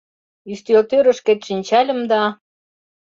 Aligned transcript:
Ӱстелтӧрышкет 0.51 1.39
шинчальым 1.47 1.99
да 2.11 2.21